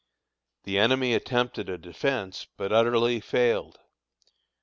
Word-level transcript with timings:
The 0.63 0.79
enemy 0.79 1.13
attempted 1.13 1.69
a 1.69 1.77
defence, 1.77 2.47
but 2.57 2.73
utterly 2.73 3.19
failed. 3.19 3.77